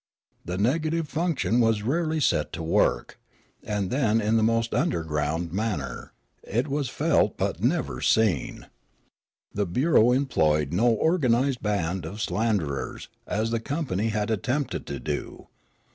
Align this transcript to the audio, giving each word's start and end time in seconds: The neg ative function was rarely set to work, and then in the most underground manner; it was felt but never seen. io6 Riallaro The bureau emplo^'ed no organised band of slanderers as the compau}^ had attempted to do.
The 0.43 0.57
neg 0.57 0.85
ative 0.91 1.05
function 1.05 1.59
was 1.59 1.83
rarely 1.83 2.19
set 2.19 2.51
to 2.53 2.63
work, 2.63 3.19
and 3.61 3.91
then 3.91 4.19
in 4.19 4.35
the 4.35 4.41
most 4.41 4.73
underground 4.73 5.53
manner; 5.53 6.11
it 6.41 6.67
was 6.67 6.89
felt 6.89 7.37
but 7.37 7.61
never 7.63 8.01
seen. 8.01 8.61
io6 8.61 8.63
Riallaro 8.63 8.67
The 9.53 9.65
bureau 9.67 10.03
emplo^'ed 10.05 10.71
no 10.73 10.87
organised 10.87 11.61
band 11.61 12.07
of 12.07 12.19
slanderers 12.19 13.09
as 13.27 13.51
the 13.51 13.59
compau}^ 13.59 14.09
had 14.09 14.31
attempted 14.31 14.87
to 14.87 14.99
do. 14.99 15.49